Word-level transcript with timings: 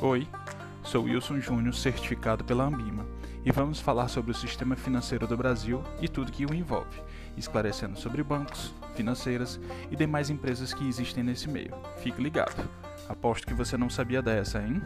Oi, 0.00 0.28
sou 0.84 1.06
Wilson 1.06 1.40
Júnior, 1.40 1.74
certificado 1.74 2.44
pela 2.44 2.62
Ambima, 2.62 3.04
e 3.44 3.50
vamos 3.50 3.80
falar 3.80 4.06
sobre 4.06 4.30
o 4.30 4.34
sistema 4.34 4.76
financeiro 4.76 5.26
do 5.26 5.36
Brasil 5.36 5.82
e 6.00 6.06
tudo 6.06 6.30
que 6.30 6.46
o 6.46 6.54
envolve, 6.54 7.02
esclarecendo 7.36 7.98
sobre 7.98 8.22
bancos, 8.22 8.72
financeiras 8.94 9.58
e 9.90 9.96
demais 9.96 10.30
empresas 10.30 10.72
que 10.72 10.86
existem 10.86 11.24
nesse 11.24 11.48
meio. 11.48 11.74
Fique 12.00 12.22
ligado. 12.22 12.70
Aposto 13.08 13.44
que 13.44 13.54
você 13.54 13.76
não 13.76 13.90
sabia 13.90 14.22
dessa, 14.22 14.62
hein? 14.62 14.80